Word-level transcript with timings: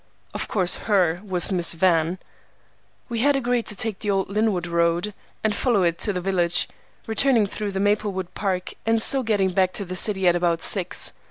(Of 0.33 0.47
course 0.47 0.75
"her" 0.89 1.21
was 1.23 1.51
Miss 1.51 1.73
Van.) 1.75 2.17
"We 3.07 3.19
had 3.19 3.35
agreed 3.35 3.67
to 3.67 3.75
take 3.75 3.99
the 3.99 4.09
old 4.09 4.29
Linwood 4.29 4.65
road, 4.65 5.13
and 5.43 5.53
follow 5.53 5.83
it 5.83 5.99
to 5.99 6.11
the 6.11 6.19
village, 6.19 6.67
returning 7.05 7.45
through 7.45 7.73
the 7.73 7.79
Maplewood 7.79 8.33
Park 8.33 8.73
and 8.83 8.99
so 8.99 9.21
getting 9.21 9.51
back 9.51 9.73
to 9.73 9.85
the 9.85 9.95
city 9.95 10.27
at 10.27 10.35
about 10.35 10.63
six. 10.63 11.13